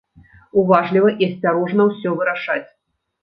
Уважліва 0.61 1.11
і 1.25 1.27
асцярожна 1.27 1.87
ўсё 1.91 2.09
вырашаць. 2.21 2.65